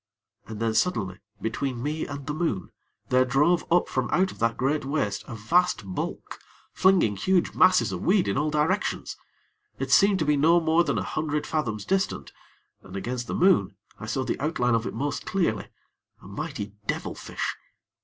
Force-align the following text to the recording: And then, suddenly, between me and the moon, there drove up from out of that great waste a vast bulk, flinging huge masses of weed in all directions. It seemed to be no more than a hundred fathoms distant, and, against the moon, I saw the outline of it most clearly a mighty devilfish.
And 0.47 0.59
then, 0.59 0.73
suddenly, 0.73 1.19
between 1.41 1.83
me 1.83 2.07
and 2.07 2.25
the 2.25 2.33
moon, 2.33 2.71
there 3.09 3.23
drove 3.23 3.63
up 3.71 3.87
from 3.87 4.09
out 4.09 4.31
of 4.31 4.39
that 4.39 4.57
great 4.57 4.83
waste 4.83 5.23
a 5.27 5.35
vast 5.35 5.85
bulk, 5.93 6.39
flinging 6.73 7.15
huge 7.15 7.53
masses 7.53 7.91
of 7.91 8.01
weed 8.01 8.27
in 8.27 8.35
all 8.35 8.49
directions. 8.49 9.15
It 9.77 9.91
seemed 9.91 10.17
to 10.17 10.25
be 10.25 10.35
no 10.37 10.59
more 10.59 10.83
than 10.83 10.97
a 10.97 11.03
hundred 11.03 11.45
fathoms 11.45 11.85
distant, 11.85 12.33
and, 12.81 12.95
against 12.95 13.27
the 13.27 13.35
moon, 13.35 13.75
I 13.99 14.07
saw 14.07 14.23
the 14.23 14.39
outline 14.39 14.73
of 14.73 14.87
it 14.87 14.95
most 14.95 15.27
clearly 15.27 15.67
a 16.19 16.27
mighty 16.27 16.73
devilfish. 16.87 17.55